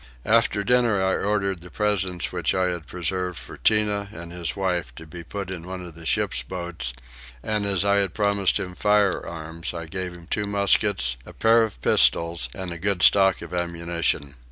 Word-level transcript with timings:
After 0.25 0.63
dinner 0.63 0.99
I 0.99 1.15
ordered 1.17 1.61
the 1.61 1.69
presents 1.69 2.31
which 2.31 2.55
I 2.55 2.69
had 2.69 2.87
preserved 2.87 3.37
for 3.37 3.55
Tinah 3.59 4.09
and 4.11 4.31
his 4.31 4.55
wife 4.55 4.95
to 4.95 5.05
be 5.05 5.23
put 5.23 5.51
in 5.51 5.67
one 5.67 5.85
of 5.85 5.93
the 5.93 6.07
ship's 6.07 6.41
boats, 6.41 6.91
and 7.43 7.67
as 7.67 7.85
I 7.85 7.97
had 7.97 8.15
promised 8.15 8.59
him 8.59 8.73
firearms 8.73 9.75
I 9.75 9.85
gave 9.85 10.13
him 10.13 10.25
two 10.25 10.47
muskets, 10.47 11.17
a 11.23 11.33
pair 11.33 11.61
of 11.63 11.79
pistols, 11.81 12.49
and 12.55 12.71
a 12.73 12.79
good 12.79 13.03
stock 13.03 13.43
of 13.43 13.53
ammunition. 13.53 14.33